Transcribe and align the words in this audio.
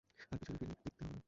আর 0.09 0.37
পিছনে 0.39 0.57
ফিরে 0.59 0.75
দেখতে 0.75 1.03
হবে 1.03 1.09
না। 1.09 1.19